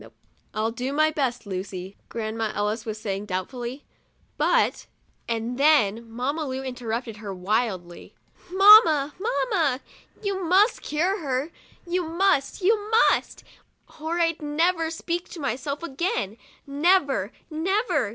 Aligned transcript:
"I'll 0.55 0.71
do 0.71 0.93
my 0.93 1.11
best, 1.11 1.45
Lucy," 1.45 1.95
Grandma 2.09 2.51
Ellis 2.55 2.87
was 2.87 2.99
saying, 2.99 3.27
doubtfully," 3.27 3.85
but 4.37 4.87
—"and 5.29 5.59
then 5.59 6.09
Mamma 6.11 6.43
Lu 6.47 6.63
interrupted 6.63 7.17
her 7.17 7.31
wildly: 7.31 8.15
1 8.47 8.57
Mamma! 8.57 9.13
Mamma! 9.19 9.79
You 10.23 10.43
must 10.43 10.81
cure 10.81 11.19
her, 11.19 11.51
you 11.85 12.01
must, 12.01 12.63
you 12.63 12.89
must, 12.89 13.43
or 13.99 14.17
I'd 14.19 14.41
never 14.41 14.89
speak 14.89 15.29
to 15.29 15.39
myself 15.39 15.83
again, 15.83 16.37
never, 16.65 17.31
never! 17.51 18.09